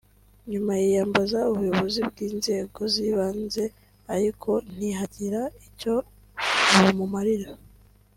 [0.51, 3.63] nyuma yiyambaza ubuyobozi bw’inzego zibanze
[4.13, 5.93] ariko ntihagira icyo
[6.81, 7.49] bumumarira